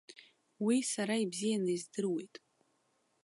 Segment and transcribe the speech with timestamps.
[0.65, 2.35] Уи сара ибзианы издыруеит.